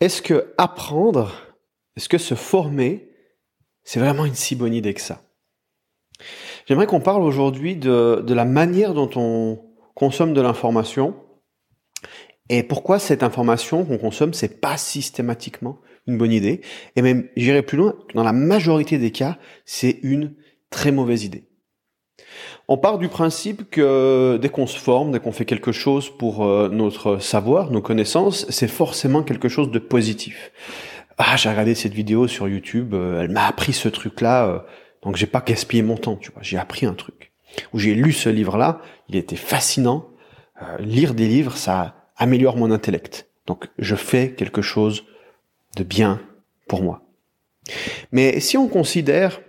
[0.00, 1.32] est-ce que apprendre,
[1.96, 3.10] est-ce que se former,
[3.84, 5.22] c'est vraiment une si bonne idée que ça?
[6.66, 9.60] J'aimerais qu'on parle aujourd'hui de, de la manière dont on
[9.94, 11.14] consomme de l'information
[12.48, 15.78] et pourquoi cette information qu'on consomme, c'est pas systématiquement
[16.08, 16.62] une bonne idée.
[16.96, 20.34] Et même, j'irai plus loin, dans la majorité des cas, c'est une
[20.68, 21.49] très mauvaise idée.
[22.68, 26.44] On part du principe que dès qu'on se forme, dès qu'on fait quelque chose pour
[26.44, 30.52] euh, notre savoir, nos connaissances, c'est forcément quelque chose de positif.
[31.18, 34.58] Ah, j'ai regardé cette vidéo sur YouTube, euh, elle m'a appris ce truc-là, euh,
[35.02, 37.32] donc j'ai pas gaspillé mon temps, tu vois, j'ai appris un truc.
[37.74, 40.06] Ou j'ai lu ce livre-là, il était fascinant.
[40.78, 43.28] lire des livres, ça améliore mon intellect.
[43.46, 45.04] Donc je fais quelque chose
[45.76, 46.20] de bien
[46.68, 47.02] pour moi.
[48.12, 49.40] Mais si on considère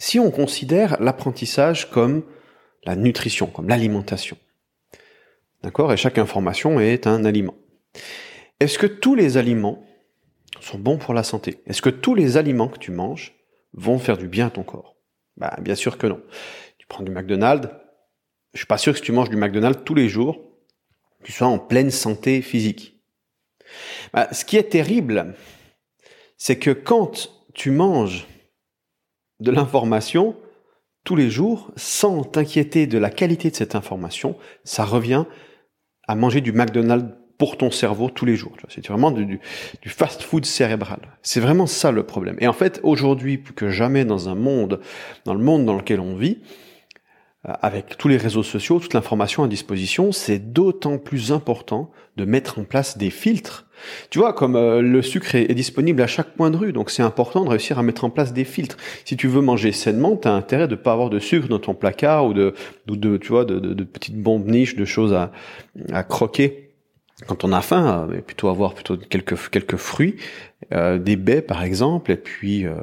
[0.00, 2.24] si on considère l'apprentissage comme
[2.84, 4.38] la nutrition, comme l'alimentation,
[5.62, 7.54] d'accord, et chaque information est un aliment.
[8.58, 9.84] Est-ce que tous les aliments
[10.60, 11.62] sont bons pour la santé?
[11.66, 13.34] Est-ce que tous les aliments que tu manges
[13.74, 14.96] vont faire du bien à ton corps?
[15.36, 16.22] Bah, bien sûr que non.
[16.78, 17.68] Tu prends du McDonald's,
[18.54, 20.40] je suis pas sûr que si tu manges du McDonald's tous les jours,
[21.24, 23.02] tu sois en pleine santé physique.
[24.14, 25.34] Bah, ce qui est terrible,
[26.38, 28.26] c'est que quand tu manges
[29.40, 30.36] de l'information
[31.04, 35.24] tous les jours sans t'inquiéter de la qualité de cette information, ça revient
[36.06, 38.52] à manger du McDonald's pour ton cerveau tous les jours.
[38.68, 39.40] C'est vraiment du,
[39.86, 41.00] fast-food cérébral.
[41.22, 42.36] C'est vraiment ça le problème.
[42.38, 44.80] Et en fait, aujourd'hui, plus que jamais dans un monde,
[45.24, 46.40] dans le monde dans lequel on vit,
[47.44, 52.58] avec tous les réseaux sociaux, toute l'information à disposition, c'est d'autant plus important de mettre
[52.58, 53.66] en place des filtres.
[54.10, 57.02] Tu vois, comme euh, le sucre est, disponible à chaque point de rue, donc c'est
[57.02, 58.76] important de réussir à mettre en place des filtres.
[59.06, 61.74] Si tu veux manger sainement, tu as intérêt de pas avoir de sucre dans ton
[61.74, 62.52] placard ou de,
[62.86, 65.32] de, tu vois, de, de, petites bombes niches, de choses à,
[65.92, 66.69] à croquer
[67.26, 70.16] quand on a faim, euh, plutôt avoir plutôt quelques quelques fruits,
[70.72, 72.74] euh, des baies par exemple, et puis euh,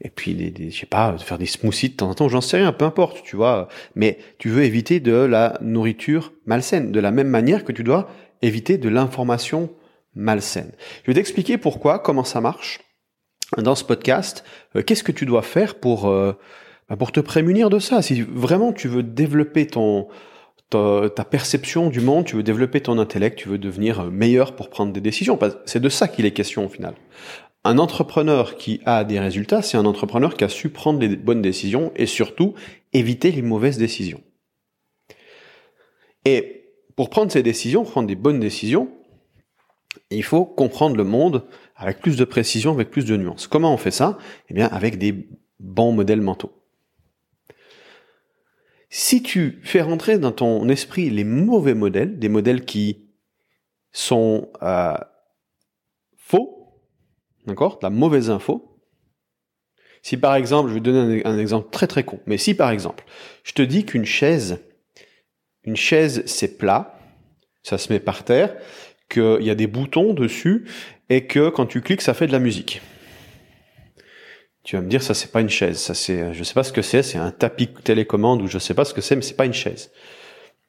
[0.00, 2.40] et puis des, des, je sais pas, faire des smoothies de temps en temps, j'en
[2.40, 3.68] sais rien, peu importe, tu vois.
[3.94, 8.08] Mais tu veux éviter de la nourriture malsaine, de la même manière que tu dois
[8.42, 9.70] éviter de l'information
[10.14, 10.72] malsaine.
[11.04, 12.80] Je vais t'expliquer pourquoi, comment ça marche
[13.58, 14.44] dans ce podcast.
[14.86, 18.02] Qu'est-ce que tu dois faire pour bah, pour te prémunir de ça?
[18.02, 20.08] Si vraiment tu veux développer ton
[20.70, 24.92] ta, perception du monde, tu veux développer ton intellect, tu veux devenir meilleur pour prendre
[24.92, 25.38] des décisions.
[25.66, 26.94] C'est de ça qu'il est question au final.
[27.64, 31.42] Un entrepreneur qui a des résultats, c'est un entrepreneur qui a su prendre les bonnes
[31.42, 32.54] décisions et surtout
[32.92, 34.22] éviter les mauvaises décisions.
[36.24, 36.64] Et
[36.96, 38.90] pour prendre ces décisions, prendre des bonnes décisions,
[40.10, 41.44] il faut comprendre le monde
[41.76, 43.46] avec plus de précision, avec plus de nuances.
[43.46, 44.18] Comment on fait ça?
[44.48, 45.28] Eh bien, avec des
[45.58, 46.52] bons modèles mentaux.
[48.92, 53.08] Si tu fais rentrer dans ton esprit les mauvais modèles, des modèles qui
[53.92, 54.96] sont euh,
[56.16, 56.82] faux,
[57.46, 58.80] d'accord, la mauvaise info.
[60.02, 63.04] Si par exemple, je vais donner un, exemple très très con, mais si par exemple,
[63.44, 64.58] je te dis qu'une chaise,
[65.62, 66.98] une chaise c'est plat,
[67.62, 68.56] ça se met par terre,
[69.08, 70.66] qu'il y a des boutons dessus
[71.10, 72.80] et que quand tu cliques ça fait de la musique.
[74.62, 76.72] Tu vas me dire, ça c'est pas une chaise, ça c'est, je sais pas ce
[76.72, 79.36] que c'est, c'est un tapis télécommande ou je sais pas ce que c'est, mais c'est
[79.36, 79.90] pas une chaise.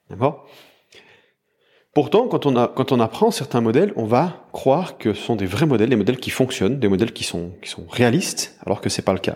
[0.09, 0.47] D'accord?
[1.93, 5.35] Pourtant, quand on, a, quand on apprend certains modèles, on va croire que ce sont
[5.35, 8.79] des vrais modèles, des modèles qui fonctionnent, des modèles qui sont, qui sont réalistes, alors
[8.79, 9.35] que c'est pas le cas.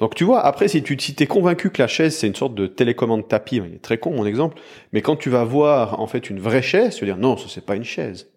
[0.00, 2.56] Donc tu vois, après, si tu si es convaincu que la chaise c'est une sorte
[2.56, 4.60] de télécommande tapis, il est très con mon exemple,
[4.92, 7.46] mais quand tu vas voir en fait une vraie chaise, tu vas dire non, ça
[7.48, 8.28] c'est pas une chaise.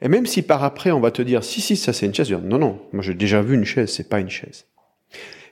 [0.00, 2.30] Et même si par après on va te dire si si ça c'est une chaise,
[2.30, 4.66] non non, moi j'ai déjà vu une chaise, c'est pas une chaise.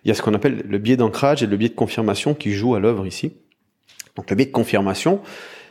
[0.05, 2.53] Il y a ce qu'on appelle le biais d'ancrage et le biais de confirmation qui
[2.53, 3.33] joue à l'œuvre ici.
[4.15, 5.21] Donc le biais de confirmation,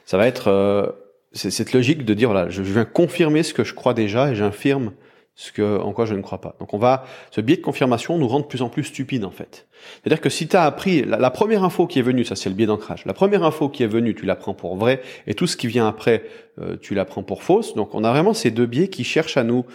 [0.06, 0.91] ça va être euh,
[1.34, 4.92] cette logique de dire voilà, je viens confirmer ce que je crois déjà et j'infirme
[5.35, 6.56] ce que, en quoi je ne crois pas.
[6.59, 9.31] Donc on va, ce biais de confirmation nous rend de plus en plus stupides en
[9.31, 9.68] fait.
[10.01, 12.56] C'est-à-dire que si tu as appris, la, première info qui est venue, ça c'est le
[12.56, 15.45] biais d'ancrage, la première info qui est venue, tu la prends pour vraie, et tout
[15.45, 16.24] ce qui vient après,
[16.59, 17.75] euh, tu la prends pour fausse.
[17.75, 19.65] Donc on a vraiment ces deux biais qui cherchent à nous,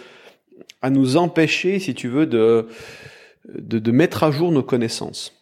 [0.81, 2.67] à nous empêcher, si tu veux, de,
[3.47, 5.37] de, de mettre à jour nos connaissances.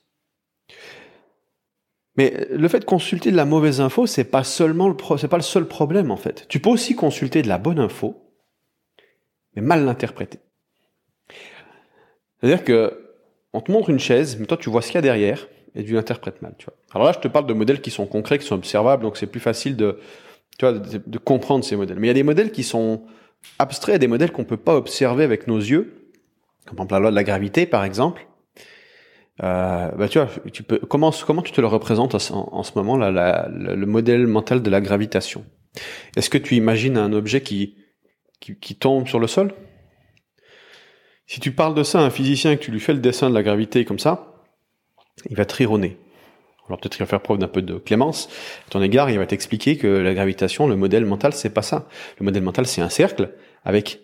[2.17, 5.37] Mais le fait de consulter de la mauvaise info, c'est pas seulement le c'est pas
[5.37, 6.45] le seul problème en fait.
[6.49, 8.28] Tu peux aussi consulter de la bonne info
[9.61, 10.39] mal l'interpréter.
[12.39, 13.05] C'est-à-dire que
[13.53, 15.83] on te montre une chaise, mais toi tu vois ce qu'il y a derrière et
[15.83, 16.53] tu l'interprètes mal.
[16.57, 16.75] Tu vois.
[16.93, 19.27] Alors là, je te parle de modèles qui sont concrets, qui sont observables, donc c'est
[19.27, 19.99] plus facile de,
[20.57, 21.99] tu vois, de, comprendre ces modèles.
[21.99, 23.03] Mais il y a des modèles qui sont
[23.59, 26.11] abstraits, des modèles qu'on peut pas observer avec nos yeux,
[26.65, 28.25] comme par exemple la loi de la gravité, par exemple.
[29.41, 32.97] Euh, bah tu vois, tu peux comment comment tu te le représentes en, ce moment
[32.97, 35.45] là, le modèle mental de la gravitation?
[36.17, 37.75] Est-ce que tu imagines un objet qui
[38.39, 39.53] qui, qui tombe sur le sol.
[41.27, 43.29] Si tu parles de ça à un physicien et que tu lui fais le dessin
[43.29, 44.33] de la gravité comme ça,
[45.29, 45.71] il va te rire.
[45.71, 48.29] Alors peut-être qu'il va faire preuve d'un peu de clémence.
[48.67, 51.87] À ton égard, il va t'expliquer que la gravitation, le modèle mental, c'est pas ça.
[52.19, 53.31] Le modèle mental, c'est un cercle
[53.63, 53.99] avec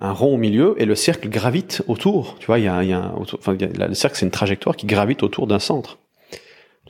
[0.00, 2.36] un rond au milieu et le cercle gravite autour.
[2.38, 5.22] Tu vois, il y a, y a, enfin, le cercle, c'est une trajectoire qui gravite
[5.22, 5.98] autour d'un centre.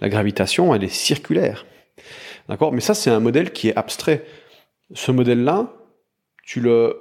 [0.01, 1.67] La gravitation, elle est circulaire.
[2.49, 2.73] D'accord?
[2.73, 4.25] Mais ça, c'est un modèle qui est abstrait.
[4.95, 5.73] Ce modèle-là,
[6.49, 6.97] tu le,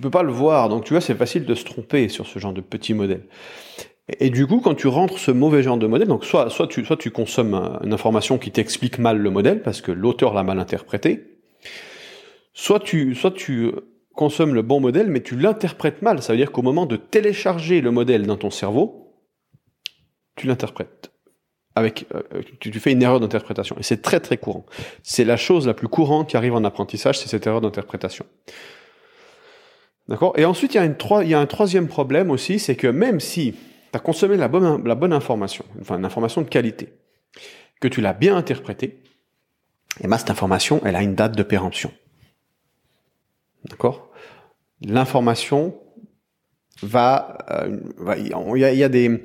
[0.00, 0.68] peux pas le voir.
[0.68, 3.26] Donc, tu vois, c'est facile de se tromper sur ce genre de petit modèle.
[4.20, 6.84] Et, du coup, quand tu rentres ce mauvais genre de modèle, donc soit, soit tu,
[6.84, 10.60] soit tu consommes une information qui t'explique mal le modèle parce que l'auteur l'a mal
[10.60, 11.40] interprété,
[12.54, 13.72] soit tu, soit tu
[14.14, 16.22] consommes le bon modèle, mais tu l'interprètes mal.
[16.22, 19.12] Ça veut dire qu'au moment de télécharger le modèle dans ton cerveau,
[20.36, 21.10] tu l'interprètes.
[21.76, 22.22] Avec, euh,
[22.58, 23.76] tu, fais une erreur d'interprétation.
[23.78, 24.64] Et c'est très très courant.
[25.02, 28.24] C'est la chose la plus courante qui arrive en apprentissage, c'est cette erreur d'interprétation.
[30.08, 30.32] D'accord?
[30.38, 32.86] Et ensuite, il y, a une, il y a un troisième problème aussi, c'est que
[32.86, 33.58] même si tu
[33.92, 36.94] as consommé la bonne, la bonne information, enfin une information de qualité,
[37.80, 38.86] que tu l'as bien interprétée,
[39.98, 41.90] et eh ben, cette information, elle a une date de péremption.
[43.64, 44.10] D'accord?
[44.82, 45.74] L'information
[46.82, 47.38] va,
[48.18, 49.22] il y, a, y, a, des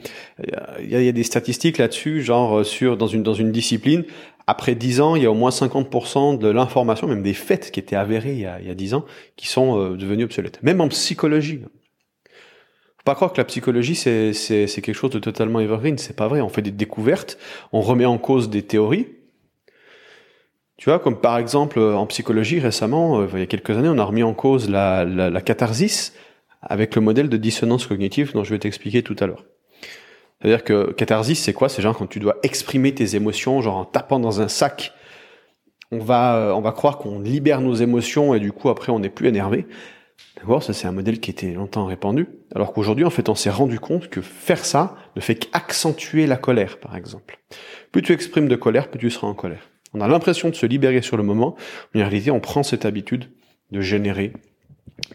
[0.79, 4.05] il y, a, des statistiques là-dessus genre euh, sur dans une dans une discipline.
[4.47, 7.79] Après 10 ans il y a au moins 50% de l'information même des faits qui
[7.79, 9.05] étaient avérés il y a, il y a 10 ans
[9.35, 10.61] qui sont euh, devenus obsolètes.
[10.63, 11.61] Même en psychologie.
[11.63, 15.97] Faut pas croire que la psychologie c'est c'est quelque chose de totalement evergreen.
[15.97, 16.39] C'est pas vrai.
[16.41, 17.37] On fait des découvertes
[17.73, 19.07] on remet en cause des théories.
[20.77, 23.99] Tu vois, comme par exemple en psychologie récemment, euh, il y a quelques années, on
[23.99, 26.13] a remis en cause la, la catharsis
[26.61, 29.45] avec le modèle de dissonance cognitive dont je vais t'expliquer tout à l'heure.
[30.39, 31.69] C'est-à-dire que catharsis, c'est quoi?
[31.69, 34.93] C'est genre quand tu dois exprimer tes émotions, genre en tapant dans un sac,
[35.91, 38.99] on va, euh, on va croire qu'on libère nos émotions et du coup après on
[38.99, 39.67] n'est plus énervé.
[40.37, 42.27] D'accord Ça c'est un modèle qui était longtemps répandu.
[42.55, 46.37] Alors qu'aujourd'hui en fait on s'est rendu compte que faire ça ne fait qu'accentuer la
[46.37, 47.39] colère par exemple.
[47.91, 49.69] Plus tu exprimes de colère, plus tu seras en colère.
[49.93, 51.55] On a l'impression de se libérer sur le moment,
[51.93, 53.29] mais en réalité, on prend cette habitude
[53.71, 54.31] de générer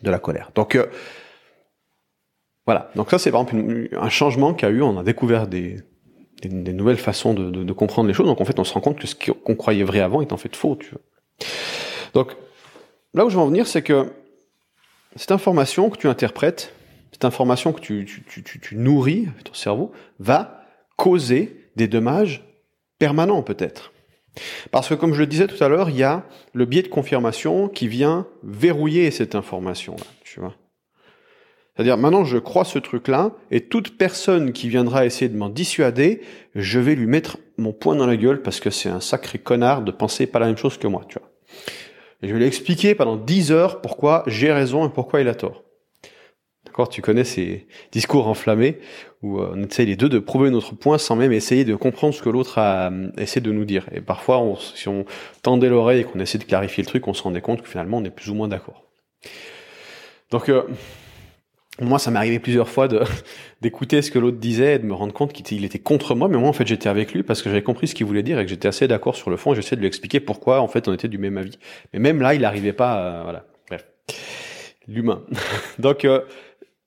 [0.02, 0.50] de la colère.
[0.54, 0.86] Donc euh,
[2.66, 2.90] voilà.
[2.96, 4.82] Donc ça, c'est par exemple un changement qu'il y a eu.
[4.82, 5.76] On a découvert des,
[6.44, 8.26] nouvelles façons de, comprendre les choses.
[8.26, 10.36] Donc en fait, on se rend compte que ce qu'on croyait vrai avant est en
[10.36, 10.76] fait faux.
[10.76, 11.00] Tu vois.
[12.12, 12.36] Donc
[13.14, 14.12] là où je veux en venir, c'est que
[15.14, 16.74] cette information que tu interprètes,
[17.12, 20.64] cette information que tu, tu nourris, ton cerveau, va
[20.96, 22.44] causer des dommages
[22.98, 23.92] permanents peut-être.
[24.70, 26.88] Parce que comme je le disais tout à l'heure, il y a le biais de
[26.88, 30.54] confirmation qui vient verrouiller cette information-là, tu vois.
[31.76, 36.22] C'est-à-dire, maintenant, je crois ce truc-là, et toute personne qui viendra essayer de m'en dissuader,
[36.54, 39.82] je vais lui mettre mon poing dans la gueule parce que c'est un sacré connard
[39.82, 41.28] de penser pas la même chose que moi, tu vois.
[42.22, 45.34] Et je vais lui expliquer pendant dix heures pourquoi j'ai raison et pourquoi il a
[45.34, 45.64] tort.
[46.64, 48.78] D'accord Tu connais ces discours enflammés
[49.22, 52.14] où euh, on essaye les deux de prouver notre point sans même essayer de comprendre
[52.14, 53.86] ce que l'autre a euh, essayé de nous dire.
[53.92, 54.42] Et parfois,
[54.74, 55.04] si on
[55.42, 57.98] tendait l'oreille et qu'on essaie de clarifier le truc, on se rendait compte que finalement,
[57.98, 58.82] on est plus ou moins d'accord.
[60.30, 60.62] Donc, euh,
[61.80, 62.88] moi, ça m'est arrivé plusieurs fois
[63.60, 66.38] d'écouter ce que l'autre disait et de me rendre compte qu'il était contre moi, mais
[66.38, 68.44] moi, en fait, j'étais avec lui parce que j'avais compris ce qu'il voulait dire et
[68.44, 69.54] que j'étais assez d'accord sur le fond.
[69.54, 71.58] J'essayais de lui expliquer pourquoi, en fait, on était du même avis.
[71.92, 73.46] Mais même là, il n'arrivait pas, à, voilà.
[73.68, 73.86] Bref,
[74.88, 75.22] l'humain.
[75.78, 76.06] Donc,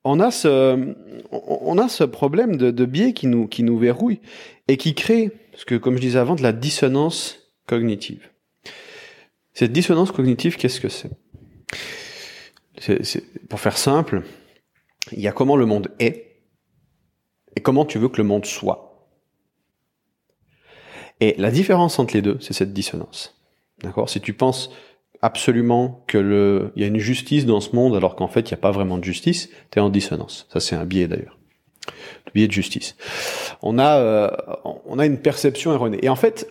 [0.04, 0.96] on a ce,
[1.32, 4.20] on a ce problème de, biais qui nous, qui nous verrouille
[4.68, 8.30] et qui crée, ce que, comme je disais avant, de la dissonance cognitive.
[9.54, 11.10] Cette dissonance cognitive, qu'est-ce que c'est
[13.50, 14.24] Pour faire simple,
[15.12, 16.42] il y a comment le monde est
[17.56, 19.08] et comment tu veux que le monde soit.
[21.20, 23.42] Et la différence entre les deux, c'est cette dissonance.
[23.84, 24.10] D'accord?
[24.10, 24.72] Si tu penses
[25.22, 28.54] absolument que le, il y a une justice dans ce monde alors qu'en fait il
[28.54, 30.48] n'y a pas vraiment de justice, tu es en dissonance.
[30.51, 31.38] Ça c'est un biais d'ailleurs.
[32.28, 32.96] Le biais de justice.
[33.62, 34.30] On a, euh,
[34.86, 36.00] on a une perception erronée.
[36.01, 36.48] Et en fait,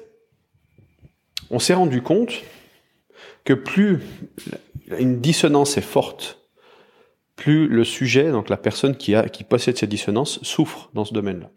[1.50, 2.43] on s'est rendu compte
[3.45, 4.00] que plus
[4.99, 6.48] une dissonance est forte,
[7.38, 11.14] plus le sujet, donc la personne qui, a, qui possède cette dissonance, souffre dans ce
[11.14, 11.49] domaine-là.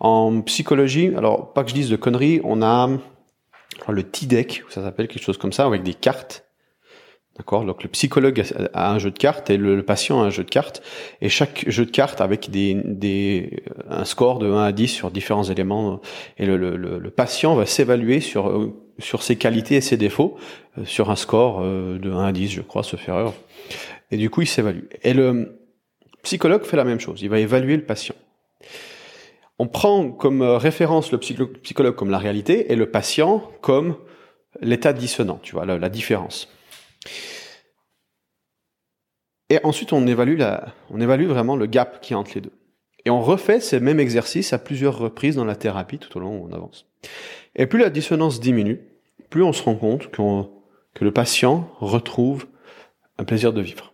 [0.00, 2.90] En psychologie, alors pas que je dise de conneries, on a
[3.88, 6.44] le TIDEC, ça s'appelle quelque chose comme ça, avec des cartes.
[7.38, 7.64] D'accord?
[7.64, 8.42] Donc le psychologue
[8.74, 10.82] a un jeu de cartes et le, patient a un jeu de cartes.
[11.22, 15.10] Et chaque jeu de cartes avec des, des, un score de 1 à 10 sur
[15.10, 16.00] différents éléments.
[16.36, 20.36] Et le, le, le patient va s'évaluer sur, sur ses qualités et ses défauts
[20.78, 23.32] euh, sur un score euh, de 1 à 10, je crois, ce erreur.
[24.12, 24.84] Et du coup, il s'évalue.
[25.02, 25.58] Et le
[26.22, 27.20] psychologue fait la même chose.
[27.22, 28.14] Il va évaluer le patient
[29.62, 33.96] on prend comme euh, référence le psychologue comme la réalité et le patient comme
[34.60, 36.52] l'état dissonant, tu vois, la, différence.
[39.50, 40.36] Et ensuite, on évalue,
[41.26, 42.58] vraiment le gap qui est entre les deux.
[43.04, 46.38] Et on refait ces mêmes exercices à plusieurs reprises dans la thérapie tout au long
[46.38, 46.86] où on avance.
[47.54, 48.80] Et plus la dissonance diminue,
[49.30, 52.46] plus on se rend compte que le patient retrouve
[53.16, 53.91] un plaisir de vivre.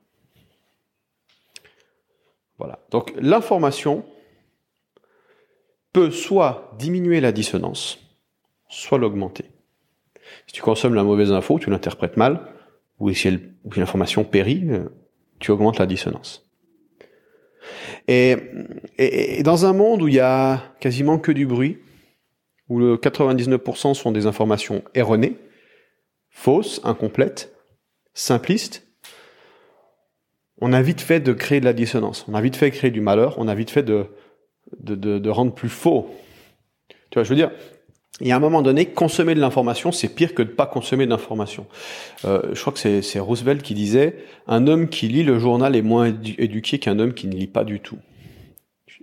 [2.58, 2.80] Voilà.
[2.90, 4.04] Donc l'information
[5.92, 7.98] peut soit diminuer la dissonance,
[8.68, 9.44] soit l'augmenter.
[10.46, 12.40] Si tu consommes la mauvaise info, tu l'interprètes mal,
[12.98, 13.38] ou si
[13.76, 14.88] l'information périt, euh,
[15.38, 16.44] tu augmentes la dissonance.
[18.08, 21.78] Et, dans un monde où il y a quasiment que du bruit,
[22.68, 25.36] où le 99% sont des informations erronées,
[26.30, 27.54] fausses, incomplètes,
[28.14, 28.87] simplistes,
[30.60, 32.90] on a vite fait de créer de la dissonance, on a vite fait de créer
[32.90, 34.06] du malheur, on a vite fait de,
[34.80, 36.10] de, de, de rendre plus faux.
[37.10, 37.50] Tu vois, je veux dire,
[38.20, 41.06] il y a un moment donné, consommer de l'information, c'est pire que de pas consommer
[41.06, 41.66] d'information.
[42.24, 44.16] Euh, je crois que c'est Roosevelt qui disait
[44.48, 47.64] un homme qui lit le journal est moins éduqué qu'un homme qui ne lit pas
[47.64, 47.98] du tout.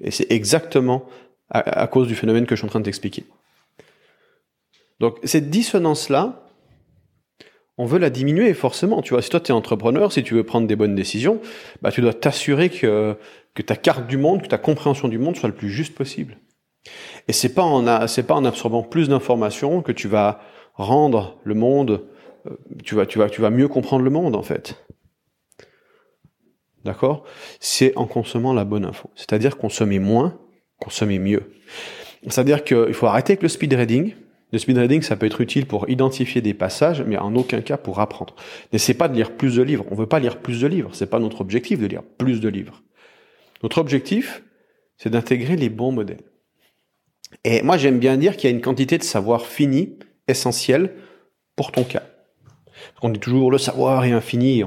[0.02, 1.06] Et c'est exactement
[1.50, 3.24] à, cause du phénomène que je suis en train de t'expliquer.
[5.00, 6.45] Donc cette dissonance-là,
[7.78, 9.02] on veut la diminuer forcément.
[9.02, 11.42] Tu vois, si toi tu es entrepreneur, si tu veux prendre des bonnes décisions,
[11.82, 13.18] bah tu dois t'assurer que
[13.54, 16.38] que ta carte du monde, que ta compréhension du monde soit le plus juste possible.
[17.28, 20.42] Et c'est pas en c'est pas en absorbant plus d'informations que tu vas
[20.74, 22.06] rendre le monde,
[22.48, 24.86] euh, tu vas tu vas tu vas mieux comprendre le monde en fait.
[26.84, 27.24] D'accord?
[27.60, 29.10] C'est en consommant la bonne info.
[29.16, 30.38] C'est-à-dire consommer moins,
[30.80, 31.52] consommer mieux.
[32.28, 34.14] C'est-à-dire qu'il faut arrêter avec le speed reading.
[34.56, 37.76] Le speed reading, ça peut être utile pour identifier des passages, mais en aucun cas
[37.76, 38.34] pour apprendre.
[38.72, 39.84] N'essaie pas de lire plus de livres.
[39.92, 40.92] On veut pas lire plus de livres.
[40.94, 42.82] C'est pas notre objectif de lire plus de livres.
[43.64, 44.44] Notre objectif,
[44.96, 46.24] c'est d'intégrer les bons modèles.
[47.44, 50.94] Et moi, j'aime bien dire qu'il y a une quantité de savoir fini, essentiel,
[51.58, 52.04] pour ton cas.
[53.02, 54.64] On dit toujours le savoir est infini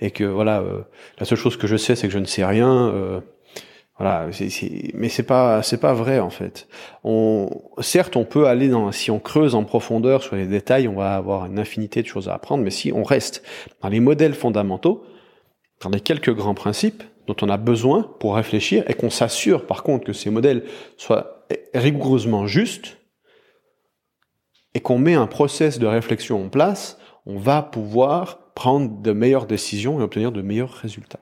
[0.00, 0.82] et que voilà, euh,
[1.18, 2.90] la seule chose que je sais, c'est que je ne sais rien.
[2.94, 3.20] Euh,
[3.98, 4.28] voilà,
[4.94, 6.68] mais c'est pas c'est pas vrai en fait.
[7.02, 7.48] On,
[7.80, 11.16] certes, on peut aller dans si on creuse en profondeur sur les détails, on va
[11.16, 12.62] avoir une infinité de choses à apprendre.
[12.62, 13.42] Mais si on reste
[13.80, 15.04] dans les modèles fondamentaux,
[15.80, 19.82] dans les quelques grands principes dont on a besoin pour réfléchir et qu'on s'assure par
[19.82, 20.64] contre que ces modèles
[20.98, 22.98] soient rigoureusement juste
[24.74, 29.46] et qu'on met un process de réflexion en place, on va pouvoir prendre de meilleures
[29.46, 31.20] décisions et obtenir de meilleurs résultats.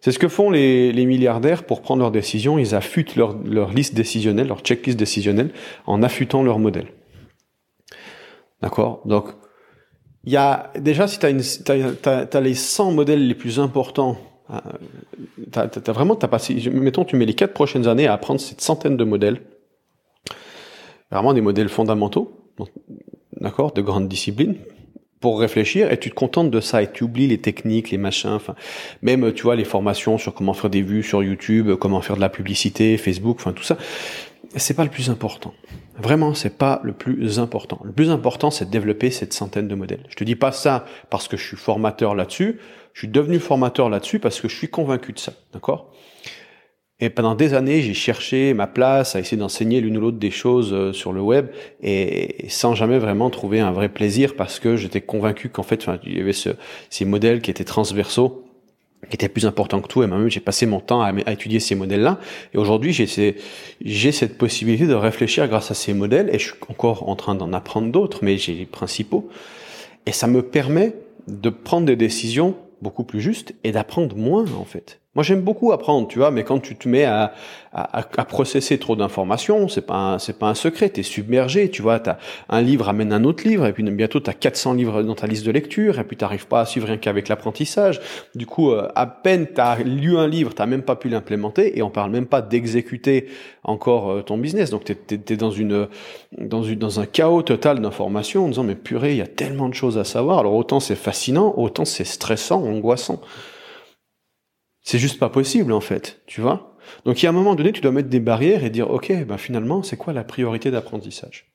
[0.00, 2.58] C'est ce que font les, milliardaires pour prendre leurs décisions.
[2.58, 5.50] Ils affûtent leur, liste décisionnelle, leur checklist décisionnelle,
[5.86, 6.86] en affûtant leur modèle.
[8.62, 9.02] D'accord?
[9.04, 9.26] Donc,
[10.24, 14.16] il y a déjà, si tu as, as, les 100 modèles les plus importants
[14.48, 14.62] ah,
[15.50, 18.60] t'as, t'as, vraiment, t'as passé, mettons, tu mets les quatre prochaines années à apprendre cette
[18.60, 19.40] centaine de modèles.
[21.10, 22.32] Vraiment des modèles fondamentaux,
[23.40, 24.56] d'accord, de grandes disciplines,
[25.20, 28.30] pour réfléchir, et tu te contentes de ça, et tu oublies les techniques, les machins,
[28.30, 28.54] enfin,
[29.02, 32.20] même, tu vois, les formations sur comment faire des vues sur YouTube, comment faire de
[32.20, 33.76] la publicité, Facebook, enfin, tout ça.
[34.56, 35.52] C'est pas le plus important.
[35.98, 37.80] Vraiment, c'est pas le plus important.
[37.82, 40.04] Le plus important, c'est de développer cette centaine de modèles.
[40.08, 42.58] Je te dis pas ça parce que je suis formateur là-dessus.
[42.92, 45.32] Je suis devenu formateur là-dessus parce que je suis convaincu de ça.
[45.52, 45.92] D'accord?
[46.98, 50.30] Et pendant des années, j'ai cherché ma place à essayer d'enseigner l'une ou l'autre des
[50.30, 51.48] choses euh, sur le web
[51.82, 56.16] et sans jamais vraiment trouver un vrai plaisir parce que j'étais convaincu qu'en fait, il
[56.16, 56.50] y avait ce,
[56.88, 58.46] ces modèles qui étaient transversaux
[59.08, 60.02] qui était plus important que tout.
[60.02, 62.18] Et moi-même, j'ai passé mon temps à, étudier ces modèles-là.
[62.54, 66.28] Et aujourd'hui, j'ai cette possibilité de réfléchir grâce à ces modèles.
[66.32, 69.28] Et je suis encore en train d'en apprendre d'autres, mais j'ai les principaux.
[70.06, 70.94] Et ça me permet
[71.28, 75.00] de prendre des décisions beaucoup plus justes et d'apprendre moins, en fait.
[75.16, 77.32] Moi, j'aime beaucoup apprendre, tu vois, mais quand tu te mets à,
[77.72, 81.80] à, à processer trop d'informations, c'est pas c'est pas un secret, tu es submergé, tu
[81.80, 82.18] vois, as
[82.50, 85.26] un livre amène un autre livre, et puis bientôt tu as 400 livres dans ta
[85.26, 87.98] liste de lecture, et puis tu pas à suivre rien qu'avec l'apprentissage.
[88.34, 91.78] Du coup, euh, à peine tu as lu un livre, tu même pas pu l'implémenter,
[91.78, 93.28] et on parle même pas d'exécuter
[93.64, 94.68] encore euh, ton business.
[94.68, 94.92] Donc tu
[95.32, 95.88] es, dans, une,
[96.36, 99.70] dans, une, dans un chaos total d'informations en disant, mais purée, il y a tellement
[99.70, 100.40] de choses à savoir.
[100.40, 103.22] Alors autant c'est fascinant, autant c'est stressant, angoissant.
[104.86, 106.76] C'est juste pas possible en fait, tu vois?
[107.04, 109.12] Donc il y a un moment donné, tu dois mettre des barrières et dire ok,
[109.24, 111.50] ben finalement, c'est quoi la priorité d'apprentissage?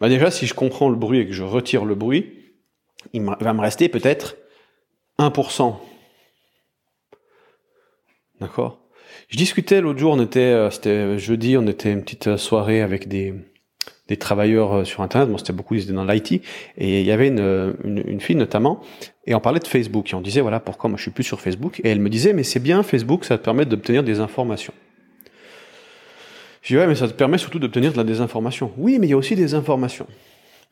[0.00, 2.52] Ben déjà, si je comprends le bruit et que je retire le bruit,
[3.12, 4.36] il va me rester peut-être
[5.20, 5.76] 1%.
[8.40, 8.80] D'accord?
[9.28, 13.06] Je discutais l'autre jour, on était, euh, c'était jeudi, on était une petite soirée avec
[13.06, 13.34] des
[14.08, 15.28] des travailleurs euh, sur Internet.
[15.28, 16.32] Bon, c'était beaucoup, ils étaient dans l'IT.
[16.76, 18.80] Et il y avait une, une, fille notamment,
[19.26, 20.12] et on parlait de Facebook.
[20.12, 21.80] Et on disait, voilà, pourquoi moi je suis plus sur Facebook?
[21.84, 24.74] Et elle me disait, mais c'est bien Facebook, ça te permet d'obtenir des informations.
[26.62, 28.72] Je dis, ouais, mais ça te permet surtout d'obtenir de la désinformation.
[28.78, 30.06] Oui, mais il y a aussi des informations.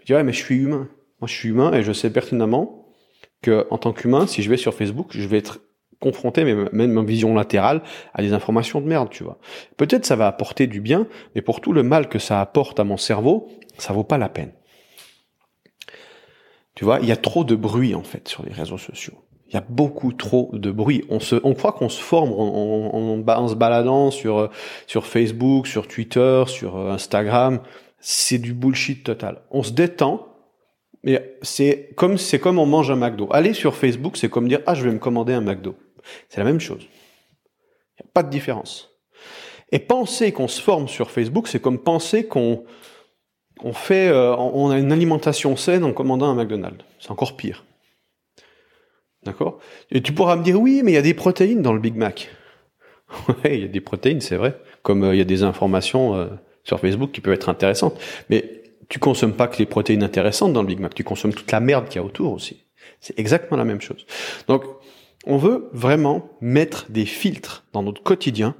[0.00, 0.88] Je dis, ouais, mais je suis humain.
[1.20, 2.86] Moi, je suis humain et je sais pertinemment
[3.42, 5.60] que en tant qu'humain, si je vais sur Facebook, je vais être
[6.02, 7.82] confronté, même, en vision latérale,
[8.12, 9.38] à des informations de merde, tu vois.
[9.76, 12.84] Peut-être ça va apporter du bien, mais pour tout le mal que ça apporte à
[12.84, 14.52] mon cerveau, ça vaut pas la peine.
[16.74, 19.14] Tu vois, il y a trop de bruit en fait sur les réseaux sociaux.
[19.48, 21.04] Il y a beaucoup trop de bruit.
[21.10, 24.48] On se, on croit qu'on se forme en, en, en, se baladant sur
[24.86, 27.60] sur Facebook, sur Twitter, sur Instagram.
[27.98, 29.42] C'est du bullshit total.
[29.50, 30.26] On se détend,
[31.04, 33.28] mais c'est comme c'est comme on mange un McDo.
[33.30, 35.76] Aller sur Facebook, c'est comme dire ah je vais me commander un McDo.
[36.28, 36.82] C'est la même chose.
[37.98, 38.90] Il n'y a pas de différence.
[39.70, 42.64] Et penser qu'on se forme sur Facebook, c'est comme penser qu'on
[43.62, 46.84] on fait, euh, on a une alimentation saine en commandant un McDonald's.
[46.98, 47.64] C'est encore pire.
[49.24, 49.60] D'accord?
[49.90, 51.96] Et tu pourras me dire, oui, mais il y a des protéines dans le Big
[51.96, 52.30] Mac.
[53.28, 54.58] Ouais, il y a des protéines, c'est vrai.
[54.82, 56.28] Comme euh, il y a des informations euh,
[56.64, 58.00] sur Facebook qui peuvent être intéressantes.
[58.30, 61.52] Mais tu consommes pas que les protéines intéressantes dans le Big Mac, tu consommes toute
[61.52, 62.64] la merde qu'il y a autour aussi.
[63.00, 64.06] C'est exactement la même chose.
[64.48, 64.64] Donc,
[65.26, 68.56] on veut vraiment mettre des filtres dans notre quotidien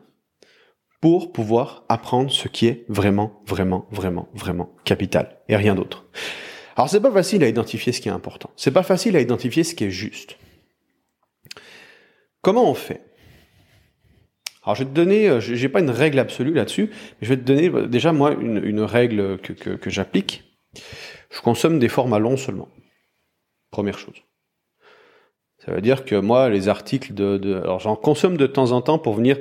[1.00, 6.06] pour pouvoir apprendre ce qui est vraiment, vraiment, vraiment, vraiment capital et rien d'autre.
[6.76, 8.50] Alors c'est pas facile à identifier ce qui est important.
[8.56, 10.38] C'est pas facile à identifier ce qui est juste.
[12.40, 13.02] Comment on fait?
[14.64, 17.36] Alors je vais te donner, euh, j'ai pas une règle absolue là-dessus, mais je vais
[17.36, 20.44] te donner euh, déjà moi une, règle que, que j'applique.
[21.30, 22.68] Je consomme des formats longs seulement.
[23.72, 24.22] Première chose.
[25.64, 28.80] Ça veut dire que moi, les articles de, de alors j'en consomme de temps en
[28.80, 29.38] temps pour venir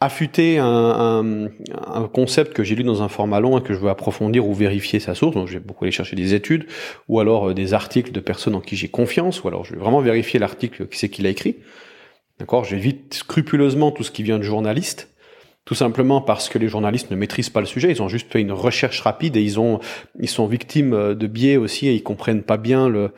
[0.00, 3.88] affûter un, un, concept que j'ai lu dans un format long et que je veux
[3.88, 5.34] approfondir ou vérifier sa source.
[5.34, 6.66] Donc, je vais beaucoup aller chercher des études
[7.08, 9.78] ou alors euh, des articles de personnes en qui j'ai confiance ou alors je vais
[9.78, 11.56] vraiment vérifier l'article qui c'est qu'il a écrit.
[12.38, 12.64] D'accord?
[12.64, 15.10] J'évite scrupuleusement tout ce qui vient de journalistes.
[15.64, 18.42] Tout simplement parce que les journalistes ne maîtrisent pas le sujet, ils ont juste fait
[18.42, 19.80] une recherche rapide et ils ont,
[20.20, 23.12] ils sont victimes euh, de biais aussi et ils comprennent pas bien le,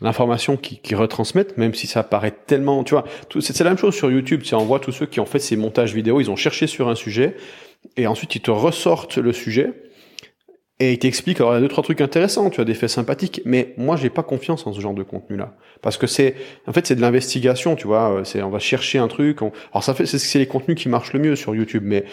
[0.00, 3.04] l'information qu'ils qui retransmettent, même si ça paraît tellement, tu vois,
[3.40, 4.42] c'est la même chose sur YouTube.
[4.42, 6.88] Tu on voit tous ceux qui ont fait ces montages vidéo, ils ont cherché sur
[6.88, 7.36] un sujet
[7.96, 9.72] et ensuite ils te ressortent le sujet
[10.78, 11.40] et ils t'expliquent.
[11.40, 13.96] Alors il y a deux trois trucs intéressants, tu as des faits sympathiques, mais moi
[13.96, 16.34] j'ai pas confiance en ce genre de contenu-là parce que c'est,
[16.66, 18.22] en fait, c'est de l'investigation, tu vois.
[18.24, 19.40] C'est, on va chercher un truc.
[19.40, 22.04] alors ça fait, c'est les contenus qui marchent le mieux sur YouTube, mais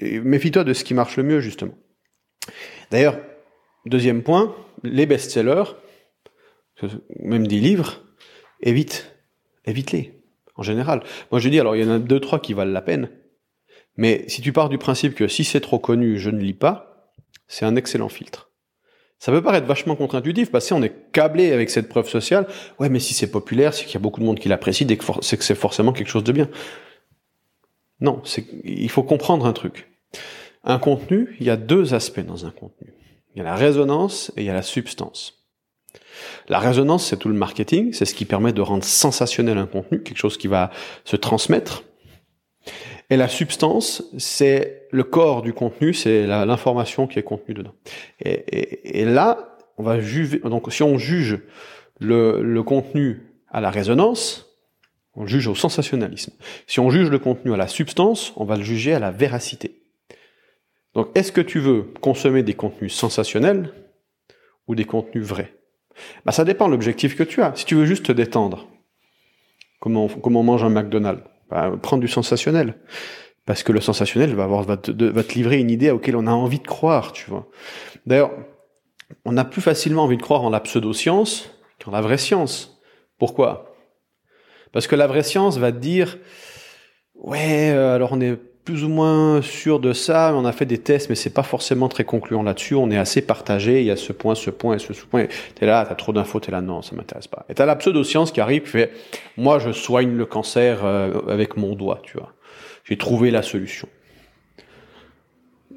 [0.00, 1.74] méfie-toi de ce qui marche le mieux justement.
[2.90, 3.18] D'ailleurs,
[3.86, 5.64] deuxième point, les best-sellers
[7.20, 8.02] même des livres,
[8.60, 9.14] évite,
[9.64, 10.22] évite-les,
[10.56, 11.02] en général.
[11.30, 13.10] Moi je dis, alors il y en a deux, trois qui valent la peine,
[13.96, 17.12] mais si tu pars du principe que si c'est trop connu, je ne lis pas,
[17.46, 18.50] c'est un excellent filtre.
[19.18, 22.46] Ça peut paraître vachement contre-intuitif, parce qu'on est câblé avec cette preuve sociale.
[22.78, 24.86] Ouais, mais si c'est populaire, c'est qu'il y a beaucoup de monde qui l'apprécie,
[25.22, 26.50] c'est que c'est forcément quelque chose de bien.
[28.00, 28.22] Non,
[28.64, 29.88] il faut comprendre un truc.
[30.62, 32.92] Un contenu, il y a deux aspects dans un contenu.
[33.34, 35.43] Il y a la résonance et il y a la substance.
[36.48, 40.02] La résonance, c'est tout le marketing, c'est ce qui permet de rendre sensationnel un contenu,
[40.02, 40.70] quelque chose qui va
[41.04, 41.84] se transmettre.
[43.10, 47.74] Et la substance, c'est le corps du contenu, c'est l'information qui est contenue dedans.
[48.20, 51.40] Et, là, on va juger, donc si on juge
[52.00, 54.54] le, le contenu à la résonance,
[55.14, 56.32] on juge au sensationnalisme.
[56.66, 59.82] Si on juge le contenu à la substance, on va le juger à la véracité.
[60.94, 63.72] Donc, est-ce que tu veux consommer des contenus sensationnels
[64.66, 65.52] ou des contenus vrais?
[66.24, 67.54] Bah, ça dépend de l'objectif que tu as.
[67.54, 68.68] Si tu veux juste te détendre,
[69.80, 71.22] comment, on mange un McDonald's?
[71.50, 72.74] Bah, Prends du sensationnel.
[73.46, 76.16] Parce que le sensationnel va, avoir, va, te, va te livrer une idée à laquelle
[76.16, 77.46] on a envie de croire, tu vois.
[78.06, 78.30] D'ailleurs,
[79.24, 81.50] on a plus facilement envie de croire en la pseudo-science
[81.82, 82.80] qu'en la vraie science.
[83.18, 83.76] Pourquoi?
[84.72, 86.18] Parce que la vraie science va te dire,
[87.14, 90.32] ouais, euh, alors on est plus ou moins sûr de ça.
[90.34, 92.74] On a fait des tests, mais c'est pas forcément très concluant là-dessus.
[92.74, 93.80] On est assez partagé.
[93.80, 95.26] Il y a ce point, ce point et ce point.
[95.54, 97.44] T'es là, t'as trop d'infos, t'es là, non, ça m'intéresse pas.
[97.48, 98.92] Et t'as la pseudo-science qui arrive, qui fait,
[99.36, 102.32] moi, je soigne le cancer euh, avec mon doigt, tu vois.
[102.84, 103.88] J'ai trouvé la solution.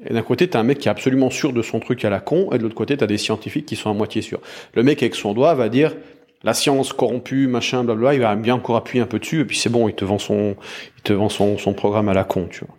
[0.06, 2.20] Et d'un côté, t'as un mec qui est absolument sûr de son truc à la
[2.20, 4.40] con, et de l'autre côté, t'as des scientifiques qui sont à moitié sûrs.
[4.74, 5.94] Le mec avec son doigt va dire,
[6.42, 9.56] la science corrompue, machin, blablabla, il va bien encore appuyer un peu dessus, et puis
[9.56, 10.56] c'est bon, il te vend son,
[10.96, 12.76] il te vend son, son programme à la con, tu vois.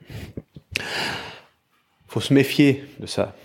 [2.08, 3.36] Faut se méfier de ça.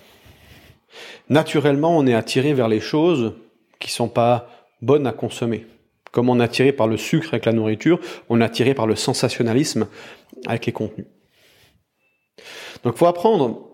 [1.29, 3.35] Naturellement, on est attiré vers les choses
[3.79, 4.48] qui sont pas
[4.83, 5.66] bonnes à consommer.
[6.12, 7.98] Comme on est attiré par le sucre avec la nourriture,
[8.29, 9.88] on est attiré par le sensationnalisme
[10.46, 11.07] avec les contenus.
[12.85, 13.74] Donc, faut apprendre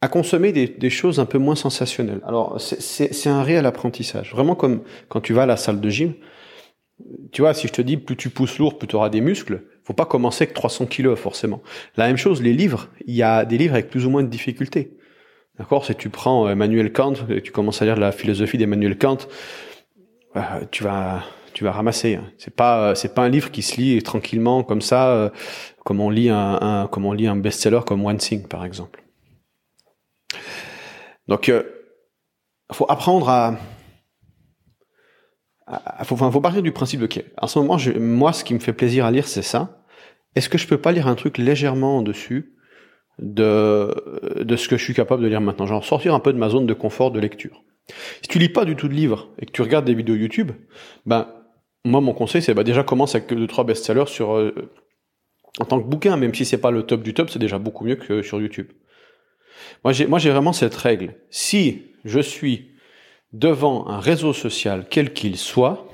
[0.00, 2.20] à consommer des, choses un peu moins sensationnelles.
[2.24, 4.30] Alors, c'est un réel apprentissage.
[4.32, 6.14] Vraiment comme quand tu vas à la salle de gym.
[7.32, 9.62] Tu vois, si je te dis plus tu pousses lourd, plus tu auras des muscles,
[9.84, 11.62] faut pas commencer avec 300 kilos forcément.
[11.96, 14.28] La même chose, les livres, il y a des livres avec plus ou moins de
[14.28, 14.96] difficultés.
[15.58, 15.84] D'accord?
[15.84, 19.18] Si tu prends Emmanuel Kant et tu commences à lire la philosophie d'Emmanuel Kant,
[20.34, 22.16] bah, tu vas tu vas ramasser.
[22.16, 22.30] Hein.
[22.36, 25.30] C'est pas c'est pas un livre qui se lit tranquillement comme ça, euh,
[25.84, 29.02] comme on lit un, un comme on lit un best-seller comme One Thing par exemple.
[31.28, 31.62] Donc, euh,
[32.72, 33.56] faut apprendre à,
[35.66, 37.24] à faut, enfin, faut partir du principe de ok.
[37.40, 39.84] En ce moment, je, moi, ce qui me fait plaisir à lire, c'est ça.
[40.34, 42.54] Est-ce que je peux pas lire un truc légèrement en dessus
[43.18, 43.94] de
[44.44, 46.48] de ce que je suis capable de lire maintenant, genre sortir un peu de ma
[46.48, 47.64] zone de confort de lecture.
[48.22, 50.52] Si tu lis pas du tout de livres et que tu regardes des vidéos YouTube,
[51.06, 51.26] ben
[51.84, 54.70] moi, mon conseil, c'est bah, déjà commence avec deux trois best-sellers sur euh,
[55.58, 57.84] en tant que bouquin, même si c'est pas le top du top, c'est déjà beaucoup
[57.84, 58.68] mieux que sur YouTube.
[59.84, 61.14] Moi, j'ai vraiment cette règle.
[61.30, 62.70] Si je suis
[63.32, 65.86] devant un réseau social quel qu'il soit,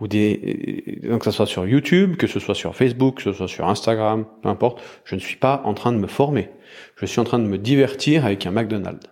[0.00, 3.32] ou des donc que ce soit sur YouTube, que ce soit sur Facebook, que ce
[3.32, 6.50] soit sur Instagram, peu importe, je ne suis pas en train de me former.
[6.96, 9.06] Je suis en train de me divertir avec un McDonald's.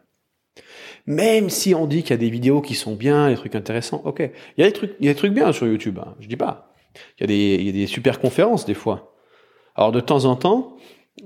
[1.07, 4.03] Même si on dit qu'il y a des vidéos qui sont bien, des trucs intéressants,
[4.05, 4.31] ok.
[4.57, 6.29] Il y a des trucs, il y a des trucs bien sur YouTube, hein, je
[6.29, 6.75] dis pas.
[7.19, 9.15] Il y, a des, il y a des super conférences des fois.
[9.75, 10.77] Alors de temps en temps,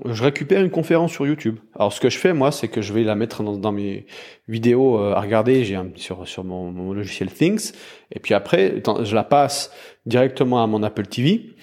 [0.05, 1.57] je récupère une conférence sur YouTube.
[1.75, 4.05] Alors ce que je fais moi, c'est que je vais la mettre dans, mes
[4.47, 5.63] vidéos euh, à regarder.
[5.63, 7.73] J'ai sur sur mon, logiciel Things,
[8.11, 9.71] et puis après, je la passe
[10.05, 11.55] directement à mon Apple TV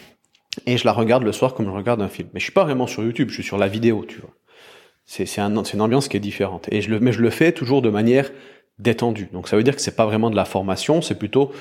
[0.66, 2.28] et je la regarde le soir comme je regarde un film.
[2.34, 4.30] Mais je suis pas vraiment sur YouTube, je suis sur la vidéo, tu vois.
[5.04, 6.66] C'est un, une ambiance qui est différente.
[6.72, 8.30] Et je le, mais je le fais toujours de manière
[8.80, 9.28] détendue.
[9.32, 11.52] Donc ça veut dire que c'est pas vraiment de la formation, c'est plutôt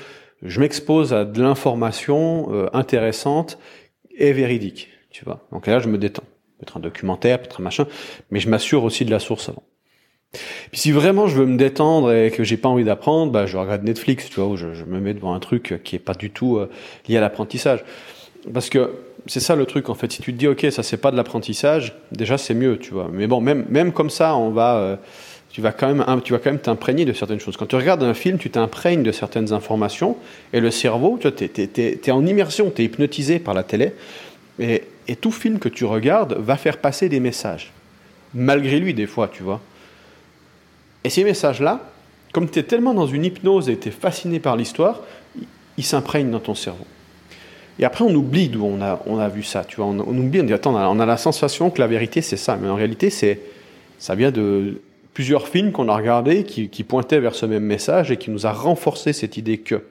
[0.42, 3.58] je m'expose à de l'information euh, intéressante
[4.16, 4.88] et véridique.
[5.10, 5.46] Tu vois.
[5.52, 6.24] Donc là, je me détends.
[6.58, 7.86] Peut-être un documentaire, peut-être un machin,
[8.30, 9.62] mais je m'assure aussi de la source avant.
[10.70, 13.56] Puis si vraiment je veux me détendre et que j'ai pas envie d'apprendre, bah je
[13.56, 16.30] regarde Netflix, tu vois, où je, me mets devant un truc qui est pas du
[16.30, 16.70] tout euh,
[17.08, 17.84] lié à l'apprentissage.
[18.52, 18.92] Parce que
[19.26, 20.12] c'est ça le truc en fait.
[20.12, 23.08] Si tu te dis ok, ça c'est pas de l'apprentissage, déjà c'est mieux, tu vois.
[23.12, 24.96] Mais bon, même même comme ça, on va, euh,
[25.50, 27.56] tu vas quand même, tu vas quand même t'imprégner de certaines choses.
[27.56, 30.16] Quand tu regardes un film, tu t'imprègnes de certaines informations
[30.52, 33.92] et le cerveau, tu vois, t'es es, es, en immersion, t'es hypnotisé par la télé
[34.58, 34.82] et,
[35.20, 37.72] tout film que tu regardes va faire passer des messages,
[38.34, 39.60] malgré lui des fois, tu vois.
[41.04, 41.90] Et ces messages-là,
[42.32, 45.02] comme tu es tellement dans une hypnose et tu es fasciné par l'histoire,
[45.76, 46.86] ils s'imprègnent dans ton cerveau.
[47.78, 49.62] Et après, on oublie d'où on a, on a vu ça.
[49.62, 52.38] Tu vois, on, oublie, on dit attends, on a, la sensation que la vérité c'est
[52.38, 53.40] ça, mais en réalité, c'est
[53.98, 54.80] ça vient de
[55.14, 58.46] plusieurs films qu'on a regardés qui, qui, pointaient vers ce même message et qui nous
[58.46, 59.82] a renforcé cette idée que.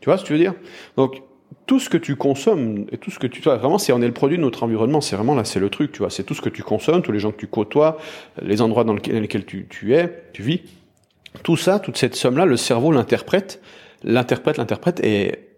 [0.00, 0.54] Tu vois ce que tu veux dire?
[0.96, 1.22] Donc
[1.66, 4.06] tout ce que tu consommes et tout ce que tu vois vraiment c'est on est
[4.06, 6.34] le produit de notre environnement c'est vraiment là c'est le truc tu vois c'est tout
[6.34, 7.98] ce que tu consommes tous les gens que tu côtoies
[8.40, 10.62] les endroits dans lesquels tu, tu es tu vis
[11.42, 13.60] tout ça toute cette somme là le cerveau l'interprète
[14.02, 15.52] l'interprète l'interprète et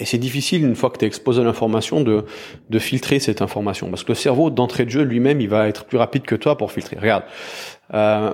[0.00, 2.24] et c'est difficile, une fois que tu es exposé à l'information, de,
[2.70, 3.90] de filtrer cette information.
[3.90, 6.56] Parce que le cerveau, d'entrée de jeu, lui-même, il va être plus rapide que toi
[6.56, 6.96] pour filtrer.
[6.98, 7.24] Regarde.
[7.92, 8.32] Euh,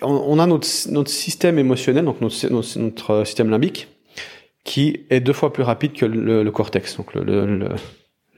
[0.00, 3.88] on a notre, notre système émotionnel, donc notre, notre, système limbique,
[4.64, 7.68] qui est deux fois plus rapide que le, le cortex, donc le, le,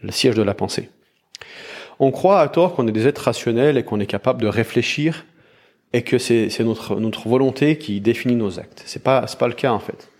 [0.02, 0.90] le, siège de la pensée.
[1.98, 5.24] On croit à tort qu'on est des êtres rationnels et qu'on est capable de réfléchir
[5.92, 8.82] et que c'est notre, notre volonté qui définit nos actes.
[8.84, 10.10] C'est pas, pas le cas en fait.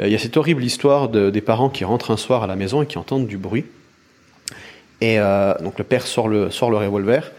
[0.00, 2.46] Euh, il y a cette horrible histoire de, des parents qui rentrent un soir à
[2.46, 3.66] la maison et qui entendent du bruit.
[5.00, 7.32] Et euh, donc le père sort le, sort le revolver,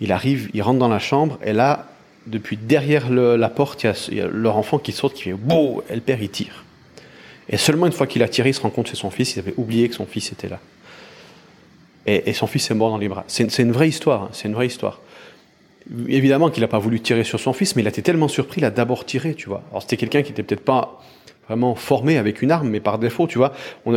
[0.00, 1.86] il arrive, il rentre dans la chambre, et là,
[2.26, 5.32] depuis derrière la porte, il y, a, y, a, leur enfant qui saute, qui fait
[5.32, 6.65] bouh, et le père il tire.
[7.48, 9.36] Et seulement une fois qu'il a tiré, il se rend compte que c'est son fils,
[9.36, 10.60] il avait oublié que son fils était là.
[12.08, 13.24] Et, son fils est mort dans les bras.
[13.26, 15.00] C'est une vraie histoire, hein, c'est une vraie histoire.
[16.08, 18.60] Évidemment qu'il n'a pas voulu tirer sur son fils, mais il a été tellement surpris,
[18.60, 19.62] il a d'abord tiré, tu vois.
[19.70, 21.00] Alors c'était quelqu'un qui était peut-être pas
[21.48, 23.52] vraiment formé avec une arme, mais par défaut, tu vois.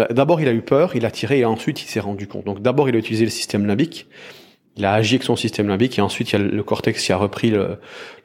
[0.10, 2.46] D'abord, il a eu peur, il a tiré et ensuite il s'est rendu compte.
[2.46, 4.08] Donc d'abord, il a utilisé le système limbique,
[4.78, 7.12] il a agi avec son système limbique et ensuite il y a le cortex qui
[7.12, 7.80] a repris le,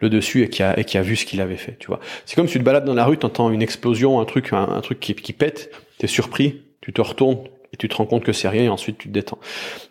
[0.09, 2.01] dessus et qui a, et qui a vu ce qu'il avait fait, tu vois.
[2.27, 4.53] C'est comme si tu te balades dans la rue, tu entends une explosion, un truc,
[4.53, 8.07] un, un truc qui, qui pète, t'es surpris, tu te retournes et tu te rends
[8.07, 9.39] compte que c'est rien et ensuite tu te détends.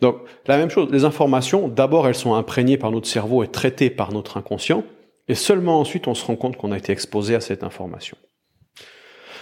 [0.01, 3.89] Donc la même chose, les informations, d'abord elles sont imprégnées par notre cerveau et traitées
[3.89, 4.83] par notre inconscient
[5.27, 8.17] et seulement ensuite on se rend compte qu'on a été exposé à cette information.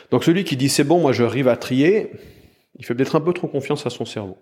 [0.10, 2.12] Donc celui qui dit c'est bon, moi je arrive à trier,
[2.80, 4.38] il fait peut-être un peu trop confiance à son cerveau.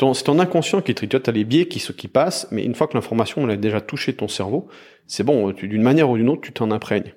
[0.00, 1.08] C'est ton, inconscient qui trie.
[1.08, 4.14] Tu as les biais qui, qui passent, mais une fois que l'information a déjà touché
[4.14, 4.68] ton cerveau,
[5.06, 7.14] c'est bon, d'une manière ou d'une autre, tu t'en imprègnes.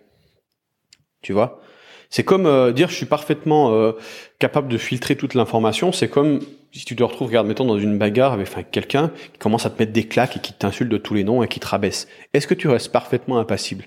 [1.21, 1.61] Tu vois?
[2.09, 3.93] C'est comme euh, dire je suis parfaitement euh,
[4.39, 5.91] capable de filtrer toute l'information.
[5.91, 6.39] C'est comme
[6.71, 9.69] si tu te retrouves, regarde, mettons dans une bagarre avec enfin, quelqu'un qui commence à
[9.69, 12.07] te mettre des claques et qui t'insulte de tous les noms et qui te rabaisse.
[12.33, 13.85] Est-ce que tu restes parfaitement impassible?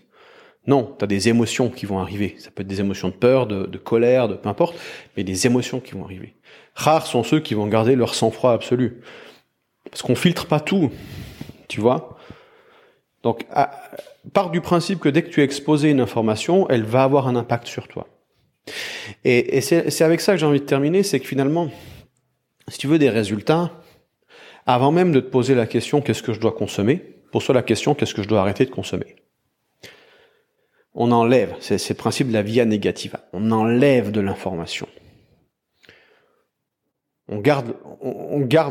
[0.66, 2.36] Non, tu as des émotions qui vont arriver.
[2.38, 4.74] Ça peut être des émotions de peur, de, colère, de peu importe,
[5.16, 6.34] mais des émotions qui vont arriver.
[6.74, 9.02] Rares sont ceux qui vont garder leur sang-froid absolu.
[9.90, 10.90] Parce qu'on filtre pas tout,
[11.68, 12.16] tu vois.
[13.22, 13.46] Donc,
[14.32, 17.36] part du principe que dès que tu as exposé une information, elle va avoir un
[17.36, 18.06] impact sur toi.
[19.24, 21.70] Et, c'est avec ça que j'ai envie de terminer, c'est que finalement,
[22.68, 23.70] si tu veux des résultats,
[24.66, 26.96] avant même de te poser la question qu'est-ce que je dois consommer,
[27.32, 29.16] pose-toi la question qu'est-ce que je dois arrêter de consommer?
[30.94, 34.88] On enlève, c'est le principe de la via négative, on enlève de l'information.
[37.26, 37.74] On garde,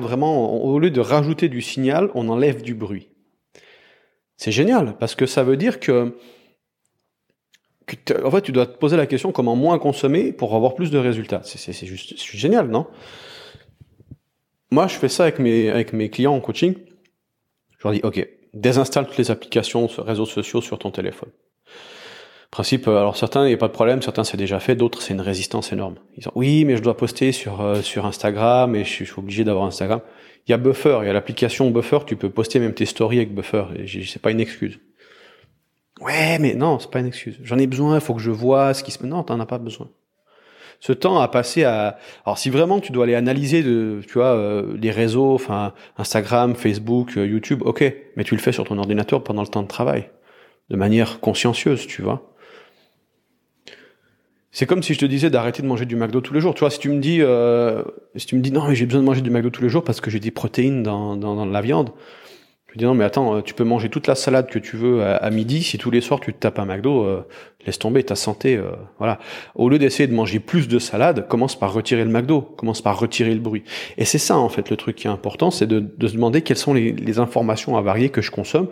[0.03, 3.09] vraiment, au lieu de rajouter du signal, on enlève du bruit.
[4.38, 6.17] C'est génial, parce que ça veut dire que,
[8.23, 10.97] en fait, tu dois te poser la question comment moins consommer pour avoir plus de
[10.97, 11.41] résultats.
[11.43, 12.88] C'est juste génial, non?
[14.71, 16.75] Moi, je fais ça avec mes, avec mes clients en coaching.
[17.79, 21.29] Je leur dis, OK, désinstalle toutes les applications, réseaux sociaux sur ton téléphone.
[22.53, 25.01] Principe, euh, alors certains, il n'y a pas de problème, certains c'est déjà fait, d'autres
[25.01, 25.95] c'est une résistance énorme.
[26.11, 29.43] Ils disent, oui, mais je dois poster sur, euh, sur Instagram et je suis, obligé
[29.43, 30.01] d'avoir Instagram.
[30.45, 33.17] Il y a Buffer, il y a l'application Buffer, tu peux poster même tes stories
[33.17, 33.63] avec Buffer,
[34.05, 34.79] c'est pas une excuse.
[35.99, 37.39] Ouais, mais non, c'est pas une excuse.
[37.41, 39.09] J'en ai besoin, il faut que je vois ce qui se met.
[39.09, 39.89] Non, t'en as pas besoin.
[40.79, 41.97] Ce temps à passer à.
[42.23, 46.53] Alors, si vraiment tu dois aller analyser de, tu vois, euh, les réseaux, enfin Instagram,
[46.53, 47.83] Facebook, YouTube, ok,
[48.15, 50.11] mais tu le fais sur ton ordinateur pendant le temps de travail,
[50.69, 52.29] de manière consciencieuse, tu vois.
[54.53, 56.53] C'est comme si je te disais d'arrêter de manger du McDo tous les jours.
[56.53, 57.83] Tu vois, si tu me dis, euh,
[58.15, 59.83] si tu me dis non, mais j'ai besoin de manger du McDo tous les jours
[59.83, 61.89] parce que j'ai des protéines dans, dans, la viande.
[62.71, 65.27] Je dis non, mais attends, tu peux manger toute la salade que tu veux à,
[65.31, 65.63] midi.
[65.63, 67.25] Si tous les soirs tu te tapes un McDo, euh,
[67.65, 68.55] laisse tomber ta santé.
[68.55, 69.17] Euh, voilà.
[69.55, 72.99] Au lieu d'essayer de manger plus de salade, commence par retirer le McDo, commence par
[72.99, 73.63] retirer le bruit.
[73.97, 76.43] Et c'est ça en fait le truc qui est important, c'est de, de se demander
[76.43, 78.67] quelles sont les, les informations varier que je consomme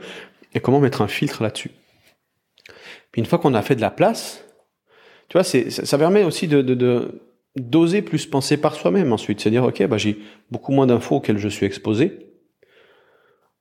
[0.54, 1.72] et comment mettre un filtre là-dessus.
[3.12, 4.46] Puis une fois qu'on a fait de la place,
[5.32, 6.62] tu vois, c'est, ça, permet aussi de,
[7.56, 9.40] d'oser plus penser par soi-même ensuite.
[9.40, 10.18] C'est dire, ok, bah, j'ai
[10.52, 12.28] beaucoup moins d'infos auxquelles je suis exposé.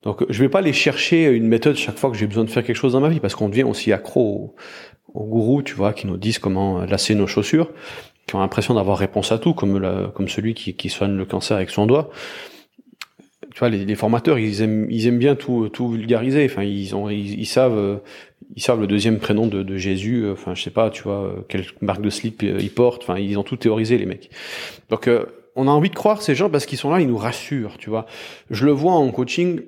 [0.03, 2.65] Donc, je vais pas aller chercher une méthode chaque fois que j'ai besoin de faire
[2.65, 4.57] quelque chose dans ma vie, parce qu'on devient aussi accro
[5.15, 7.71] aux, gourous, tu vois, qui nous disent comment lasser nos chaussures,
[8.27, 11.71] qui ont l'impression d'avoir réponse à tout, comme, comme celui qui soigne le cancer avec
[11.71, 12.11] son doigt
[13.53, 16.45] tu vois, les, les, formateurs, ils aiment, ils aiment bien tout, tout vulgariser.
[16.45, 18.01] Enfin, ils ont, ils, savent,
[18.55, 20.29] ils savent le deuxième prénom de, de, Jésus.
[20.31, 23.03] Enfin, je sais pas, tu vois, quelle marque de slip ils portent.
[23.03, 24.31] Enfin, ils ont tout théorisé, les mecs.
[24.89, 27.17] Donc, euh, on a envie de croire ces gens parce qu'ils sont là, ils nous
[27.17, 28.07] rassurent, tu vois.
[28.51, 29.61] Je le vois en coaching,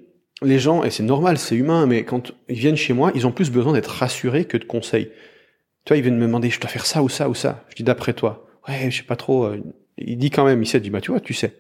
[0.43, 3.33] les gens, et c'est normal, c'est humain, mais quand ils viennent chez moi, ils ont
[3.33, 5.11] plus besoin d'être rassurés que de conseils.
[5.85, 7.65] Tu vois, ils viennent me demander, je dois faire ça ou ça ou ça.
[7.71, 8.47] Je dis d'après toi.
[8.69, 9.45] Ouais, je sais pas trop.
[9.45, 9.61] Euh,
[9.99, 11.55] il dit quand même, il sait, il dit bah tu vois, tu sais.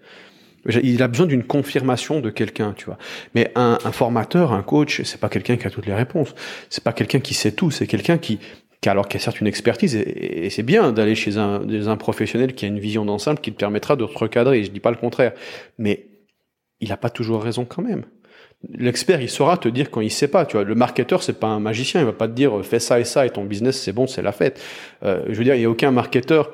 [0.66, 2.98] Il a besoin d'une confirmation de quelqu'un, tu vois.
[3.34, 6.34] Mais un, un, formateur, un coach, c'est pas quelqu'un qui a toutes les réponses.
[6.70, 7.70] C'est pas quelqu'un qui sait tout.
[7.70, 8.38] C'est quelqu'un qui,
[8.82, 12.54] qui alors qui a certes une expertise et, c'est bien d'aller chez un, un professionnel
[12.54, 14.64] qui a une vision d'ensemble qui te permettra de te recadrer.
[14.64, 15.32] Je dis pas le contraire,
[15.78, 16.08] mais
[16.80, 18.04] il a pas toujours raison quand même.
[18.68, 20.46] L'expert, il saura te dire quand il sait pas.
[20.46, 22.00] Tu vois, le marketeur, c'est pas un magicien.
[22.00, 24.22] Il va pas te dire fais ça et ça et ton business c'est bon, c'est
[24.22, 24.60] la fête.
[25.04, 26.52] Euh, je veux dire, il y a aucun marketeur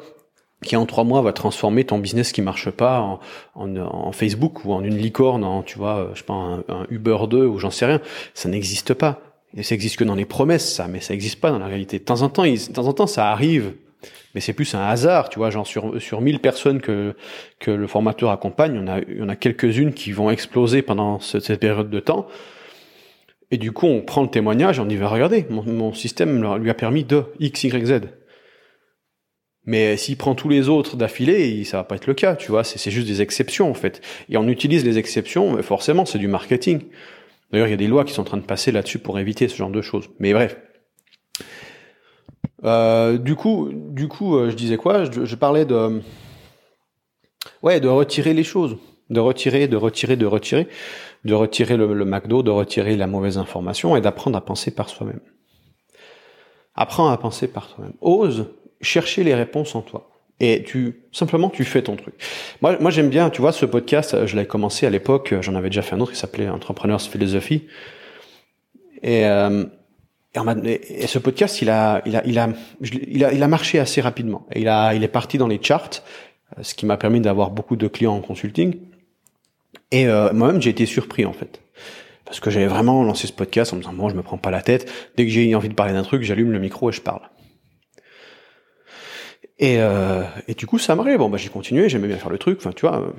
[0.63, 3.21] qui en trois mois va transformer ton business qui marche pas en,
[3.55, 7.19] en, en Facebook ou en une licorne, en, tu vois, je sais pas, un, Uber
[7.29, 8.01] 2 ou j'en sais rien.
[8.35, 9.21] Ça n'existe pas.
[9.57, 11.99] Et ça existe que dans les promesses, ça, mais ça n'existe pas dans la réalité.
[11.99, 13.73] De temps en temps, de temps en temps, ça arrive,
[14.35, 17.15] mais c'est plus un hasard, tu vois, genre sur sur 1000 personnes que
[17.59, 20.31] que le formateur accompagne, il y en a il y en a quelques-unes qui vont
[20.31, 22.27] exploser pendant cette, période de temps.
[23.51, 26.69] Et du coup, on prend le témoignage, on dit va regarder, mon, mon système lui
[26.69, 28.01] a permis de X, Y, Z.
[29.69, 32.65] Mais s'il prend tous les autres d'affilée, ça va pas être le cas, tu vois.
[32.65, 34.01] C'est juste des exceptions en fait.
[34.31, 36.85] Et on utilise les exceptions, mais forcément c'est du marketing.
[37.53, 39.47] D'ailleurs, il y a des lois qui sont en train de passer là-dessus pour éviter
[39.47, 40.09] ce genre de choses.
[40.21, 40.57] Mais bref.
[42.65, 45.05] Euh, du coup, du coup, euh, je disais quoi?
[45.05, 46.01] Je, parlais de,
[47.63, 48.79] ouais, de retirer les choses,
[49.11, 50.67] de retirer, de retirer, de retirer,
[51.27, 54.89] de retirer le, le McDo, de retirer la mauvaise information et d'apprendre à penser par
[54.89, 55.21] soi-même.
[56.75, 57.93] Apprends à penser par toi-même.
[58.01, 58.47] Ose
[58.81, 60.11] chercher les réponses en toi.
[60.41, 62.15] Et tu simplement tu fais ton truc.
[62.63, 64.27] Moi, moi j'aime bien, tu vois, ce podcast.
[64.27, 65.35] Je l'avais commencé à l'époque.
[65.41, 67.67] J'en avais déjà fait un autre qui s'appelait Entrepreneurs Philosophie.
[69.03, 69.65] Et, euh,
[70.65, 72.49] et, ce podcast, il a, il a, il a,
[72.81, 74.47] il a, il a marché assez rapidement.
[74.53, 76.03] Et il a, il est parti dans les charts,
[76.57, 78.77] euh, ce qui m'a permis d'avoir beaucoup de clients en consulting.
[79.91, 81.61] Et euh, moi-même, j'ai été surpris en fait
[82.29, 84.51] parce que j'avais vraiment lancé ce podcast en me disant bon, je me prends pas
[84.51, 84.93] la tête.
[85.17, 87.23] Dès que j'ai envie de parler d'un truc, j'allume le micro et je parle.
[89.59, 91.19] Et, euh, et du coup, ça m'arrive.
[91.19, 93.13] Bon, bah, j'ai continué, j'aimais bien faire le truc, enfin, tu vois.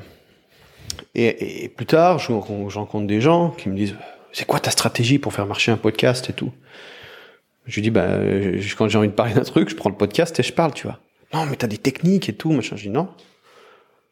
[1.16, 3.96] Et, et plus tard, je, rencontre des gens qui me disent
[4.32, 6.52] C'est quoi ta stratégie pour faire marcher un podcast et tout?
[7.66, 8.08] Je lui dis bah,
[8.78, 10.88] Quand j'ai envie de parler d'un truc, je prends le podcast et je parle, tu
[10.88, 11.00] vois.
[11.34, 12.76] Non, mais t'as des techniques et tout, machin.
[12.78, 13.10] Je dis Non.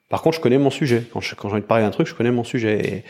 [0.09, 1.03] Par contre, je connais mon sujet.
[1.11, 3.03] Quand j'ai envie de parler d'un truc, je connais mon sujet.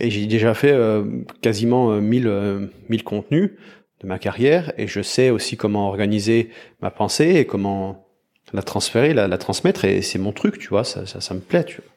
[0.00, 1.04] Et, j'ai déjà fait euh,
[1.40, 3.52] quasiment 1000, euh, 1000 contenus
[4.00, 8.07] de ma carrière et je sais aussi comment organiser ma pensée et comment
[8.52, 11.40] la transférer, la, la transmettre et c'est mon truc, tu vois, ça, ça, ça me
[11.40, 11.92] plaît, tu vois.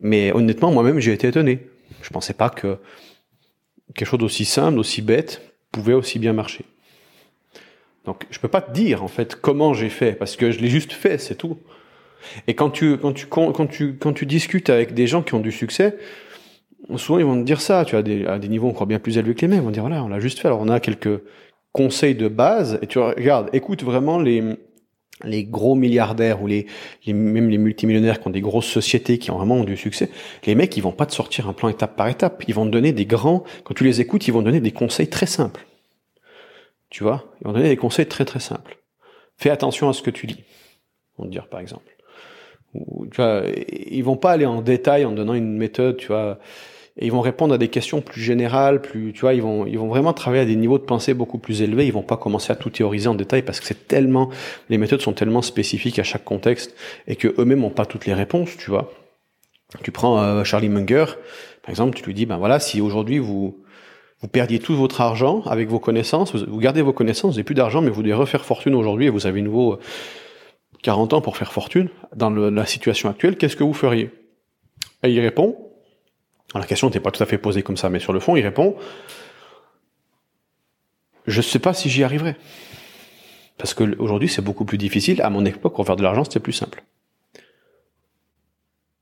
[0.00, 1.66] Mais honnêtement, moi-même, j'ai été étonné.
[2.02, 2.78] Je pensais pas que
[3.94, 6.64] quelque chose d'aussi simple, d'aussi bête, pouvait aussi bien marcher.
[8.04, 10.68] Donc, je peux pas te dire, en fait, comment j'ai fait, parce que je l'ai
[10.68, 11.58] juste fait, c'est tout.
[12.46, 15.40] Et quand tu, quand tu, quand tu, quand tu discutes avec des gens qui ont
[15.40, 15.96] du succès,
[16.96, 19.18] souvent ils vont te dire ça, tu vois, des, à des niveaux encore bien plus
[19.18, 20.48] élevés que les mêmes, ils vont dire voilà, on l'a juste fait.
[20.48, 21.20] Alors on a quelques
[21.72, 24.42] conseils de base, et tu regardes, écoute vraiment les,
[25.24, 26.66] les gros milliardaires ou les,
[27.06, 30.10] même les multimillionnaires qui ont des grosses sociétés qui ont vraiment du succès,
[30.46, 32.70] les mecs ils vont pas te sortir un plan étape par étape, ils vont te
[32.70, 35.66] donner des grands, quand tu les écoutes, ils vont te donner des conseils très simples.
[36.90, 38.78] Tu vois, ils vont donner des conseils très très simples.
[39.36, 40.44] Fais attention à ce que tu lis,
[41.18, 41.96] on te dire par exemple.
[42.74, 43.20] Ou, tu
[43.90, 46.38] ils vont pas aller en détail en donnant une méthode, tu vois,
[46.98, 49.78] et ils vont répondre à des questions plus générales, plus, tu vois, ils vont, ils
[49.78, 51.86] vont vraiment travailler à des niveaux de pensée beaucoup plus élevés.
[51.86, 54.28] Ils vont pas commencer à tout théoriser en détail parce que c'est tellement,
[54.68, 56.74] les méthodes sont tellement spécifiques à chaque contexte
[57.06, 58.92] et que eux-mêmes ont pas toutes les réponses, tu vois.
[59.82, 61.06] Tu prends euh, Charlie Munger,
[61.62, 63.62] par exemple, tu lui dis, ben voilà, si aujourd'hui vous,
[64.20, 67.54] vous perdiez tout votre argent avec vos connaissances, vous, gardez vos connaissances, vous n'avez plus
[67.54, 69.78] d'argent, mais vous devez refaire fortune aujourd'hui et vous avez nouveau
[70.82, 74.10] 40 ans pour faire fortune dans la situation actuelle, qu'est-ce que vous feriez?
[75.04, 75.61] Et il répond,
[76.58, 78.42] la question n'était pas tout à fait posée comme ça, mais sur le fond, il
[78.42, 78.76] répond
[81.26, 82.36] Je ne sais pas si j'y arriverai.
[83.58, 85.22] Parce que aujourd'hui, c'est beaucoup plus difficile.
[85.22, 86.82] À mon époque, pour faire de l'argent, c'était plus simple.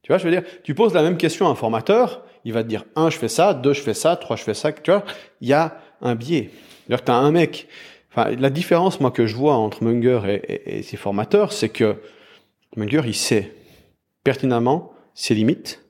[0.03, 2.63] Tu vois, je veux dire, tu poses la même question à un formateur, il va
[2.63, 4.73] te dire un, je fais ça, deux, je fais ça, trois, je fais ça.
[4.73, 5.05] Tu vois,
[5.41, 6.51] il y a un biais.
[6.89, 7.69] Que tu as un mec.
[8.11, 11.97] Enfin, la différence, moi, que je vois entre Munger et, et ses formateurs, c'est que
[12.77, 13.55] Munger, il sait
[14.25, 15.85] pertinemment ses limites,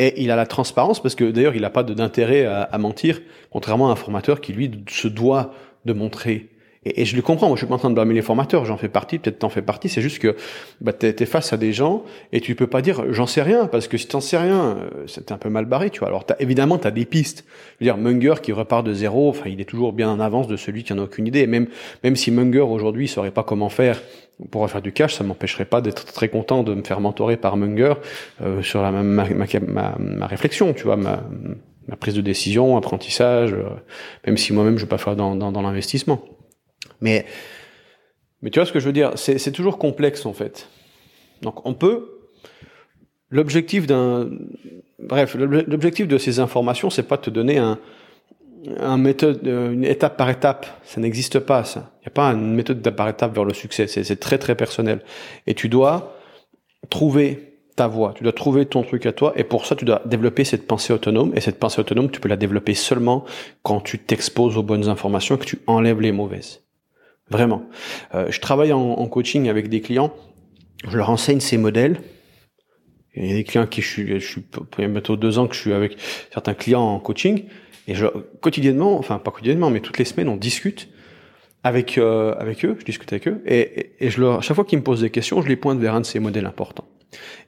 [0.00, 3.90] et il a la transparence parce que d'ailleurs il n'a pas d'intérêt à, mentir, contrairement
[3.90, 5.52] à un formateur qui lui se doit
[5.84, 6.48] de montrer.
[6.86, 8.78] Et, je le comprends, moi je suis pas en train de blâmer les formateurs, j'en
[8.78, 10.34] fais partie, peut-être t'en fais partie, c'est juste que
[10.80, 13.66] bah, tu es, face à des gens et tu peux pas dire j'en sais rien,
[13.66, 16.08] parce que si t'en sais rien, euh, c'est un peu mal barré, tu vois.
[16.08, 17.44] Alors évidemment tu as des pistes.
[17.78, 20.48] Je veux dire, Munger qui repart de zéro, enfin il est toujours bien en avance
[20.48, 21.46] de celui qui en a aucune idée.
[21.46, 21.66] même,
[22.02, 24.00] même si Munger aujourd'hui saurait pas comment faire
[24.50, 27.56] pour faire du cash, ça m'empêcherait pas d'être très content de me faire mentorer par
[27.56, 27.94] Munger
[28.40, 31.22] euh, sur la, ma, ma, ma, réflexion, tu vois, ma,
[31.88, 33.64] ma prise de décision, apprentissage, euh,
[34.26, 36.24] même si moi-même je vais pas faire dans, dans, dans l'investissement.
[37.00, 37.26] Mais,
[38.42, 40.68] mais tu vois ce que je veux dire, c'est toujours complexe en fait.
[41.42, 42.20] Donc on peut,
[43.30, 44.30] l'objectif d'un,
[44.98, 47.78] bref, l'objectif de ces informations, c'est pas de te donner un,
[48.78, 51.92] un méthode, euh, une étape par étape, ça n'existe pas, ça.
[52.00, 53.86] Il n'y a pas une méthode étape par étape vers le succès.
[53.86, 55.00] C'est très très personnel.
[55.46, 56.16] Et tu dois
[56.88, 60.02] trouver ta voie, tu dois trouver ton truc à toi, et pour ça, tu dois
[60.04, 61.32] développer cette pensée autonome.
[61.34, 63.24] Et cette pensée autonome, tu peux la développer seulement
[63.62, 66.62] quand tu t'exposes aux bonnes informations que tu enlèves les mauvaises.
[67.30, 67.62] Vraiment.
[68.14, 70.12] Euh, je travaille en, en, coaching avec des clients.
[70.88, 72.00] Je leur enseigne ces modèles.
[73.14, 74.44] Il y a des clients qui je suis, je suis
[74.78, 75.96] bientôt deux ans que je suis avec
[76.32, 77.44] certains clients en coaching.
[77.90, 78.06] Et je,
[78.40, 80.88] quotidiennement, enfin pas quotidiennement, mais toutes les semaines, on discute
[81.64, 84.64] avec euh, avec eux, je discute avec eux, et, et, je leur, à chaque fois
[84.64, 86.86] qu'ils me posent des questions, je les pointe vers un de ces modèles importants.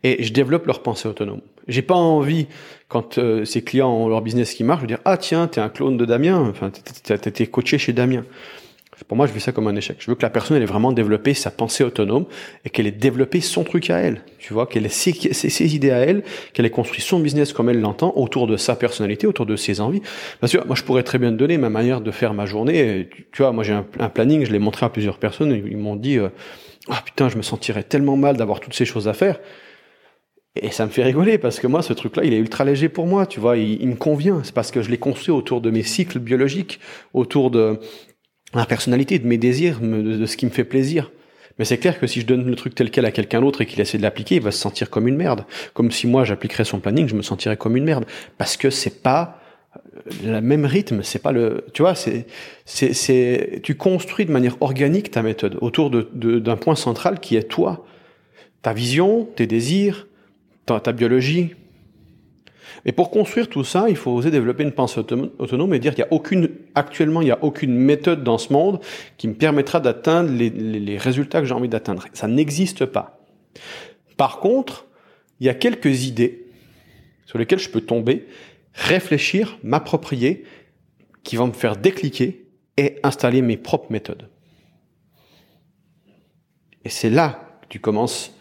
[0.02, 1.42] Et je développe leur pensée autonome.
[1.68, 2.48] J'ai pas envie,
[2.88, 5.68] quand euh, ces clients ont leur business qui marche, de dire ah tiens, t'es un
[5.68, 8.24] clone de Damien, enfin t'es coaché chez Damien.
[9.08, 9.96] Pour moi, je vis ça comme un échec.
[10.00, 12.26] Je veux que la personne elle ait vraiment développé sa pensée autonome
[12.64, 14.22] et qu'elle ait développé son truc à elle.
[14.38, 17.80] Tu vois, qu'elle ait ses, idées à elle, qu'elle ait construit son business comme elle
[17.80, 20.02] l'entend autour de sa personnalité, autour de ses envies.
[20.40, 23.08] Parce que moi, je pourrais très bien te donner ma manière de faire ma journée.
[23.32, 26.18] Tu, vois, moi, j'ai un, planning, je l'ai montré à plusieurs personnes ils m'ont dit,
[26.18, 26.28] euh,
[26.88, 29.40] ah putain, je me sentirais tellement mal d'avoir toutes ces choses à faire.
[30.54, 33.06] Et ça me fait rigoler parce que moi, ce truc-là, il est ultra léger pour
[33.06, 34.42] moi, tu vois, il me convient.
[34.44, 36.78] C'est parce que je l'ai construit autour de mes cycles biologiques,
[37.14, 37.80] autour de,
[38.54, 41.10] ma personnalité, de mes désirs, de, ce qui me fait plaisir.
[41.58, 43.66] Mais c'est clair que si je donne le truc tel quel à quelqu'un d'autre et
[43.66, 45.44] qu'il essaie de l'appliquer, il va se sentir comme une merde.
[45.74, 48.06] Comme si moi j'appliquerais son planning, je me sentirais comme une merde.
[48.38, 49.42] Parce que c'est pas
[50.24, 52.26] le même rythme, c'est pas le, tu vois, c'est,
[52.64, 56.08] c'est, c'est, tu construis de manière organique ta méthode autour de,
[56.38, 57.84] d'un point central qui est toi,
[58.62, 60.06] ta vision, tes désirs,
[60.66, 61.54] ta biologie,
[62.84, 66.04] et pour construire tout ça, il faut oser développer une pensée autonome et dire qu'il
[66.04, 68.80] y a aucune, actuellement, il n'y a aucune méthode dans ce monde
[69.18, 72.06] qui me permettra d'atteindre les, les, résultats que j'ai envie d'atteindre.
[72.12, 73.20] Ça n'existe pas.
[74.16, 74.86] Par contre,
[75.38, 76.46] il y a quelques idées
[77.26, 78.26] sur lesquelles je peux tomber,
[78.74, 80.44] réfléchir, m'approprier,
[81.22, 84.28] qui vont me faire décliquer et installer mes propres méthodes.
[86.84, 88.34] Et c'est là que tu commences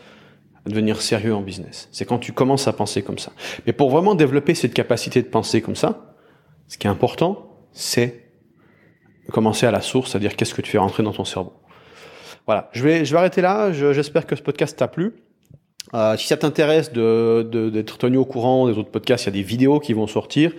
[0.65, 1.89] à devenir sérieux en business.
[1.91, 3.31] C'est quand tu commences à penser comme ça.
[3.65, 6.15] Mais pour vraiment développer cette capacité de penser comme ça,
[6.67, 8.25] ce qui est important, c'est
[9.31, 11.53] commencer à la source, c'est-à-dire qu'est-ce que tu fais rentrer dans ton cerveau.
[12.45, 13.71] Voilà, je vais, je vais arrêter là.
[13.71, 15.13] J'espère que ce podcast t'a plu.
[15.93, 19.33] Euh, si ça t'intéresse de, d'être tenu au courant des autres podcasts, il y a
[19.33, 20.53] des vidéos qui vont sortir,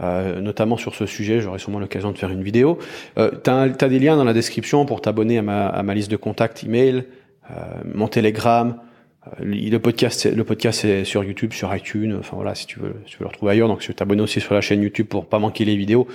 [0.00, 1.40] euh, notamment sur ce sujet.
[1.40, 2.78] J'aurai sûrement l'occasion de faire une vidéo.
[3.18, 6.10] Euh, tu as, des liens dans la description pour t'abonner à ma, à ma liste
[6.10, 7.04] de contacts email,
[7.50, 7.54] euh,
[7.94, 8.76] mon Telegram.
[9.26, 12.16] Euh, le podcast, le podcast est sur YouTube, sur iTunes.
[12.18, 13.68] Enfin voilà, si tu veux, si tu veux le retrouver ailleurs.
[13.68, 16.06] Donc, tu t'abonner aussi sur la chaîne YouTube pour pas manquer les vidéos.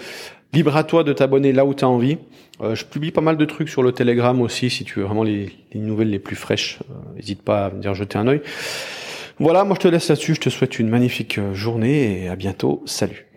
[0.53, 2.17] Libre à toi de t'abonner là où tu as envie.
[2.61, 5.23] Euh, je publie pas mal de trucs sur le Telegram aussi, si tu veux vraiment
[5.23, 6.79] les, nouvelles les plus fraîches.
[6.89, 8.41] Euh, n'hésite pas à venir jeter un oeil.
[9.39, 10.35] Voilà, moi je te laisse là-dessus.
[10.35, 12.83] Je te souhaite une magnifique journée et à bientôt.
[12.85, 13.30] Salut.